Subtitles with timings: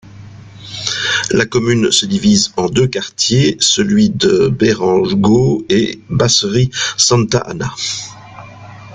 [1.29, 7.69] La commune se divise en deux quartiers, celui de Berango et Baserri-Santa Ana.